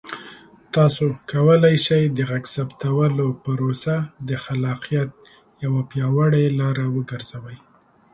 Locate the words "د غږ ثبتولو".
2.17-3.27